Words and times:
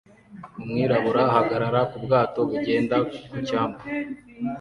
Umwirabura 0.63 1.21
ahagarara 1.29 1.81
ku 1.91 1.97
bwato 2.05 2.39
bugenda 2.49 2.95
ku 3.29 3.37
cyambu 3.47 3.79